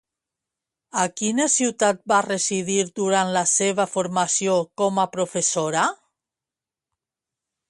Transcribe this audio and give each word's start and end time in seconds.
A 1.01 1.03
quina 1.21 1.45
ciutat 1.55 2.01
va 2.13 2.21
residir 2.27 2.79
durant 3.01 3.35
la 3.37 3.45
seva 3.53 3.87
formació 3.95 4.57
com 4.83 5.03
a 5.05 5.09
professora? 5.19 5.85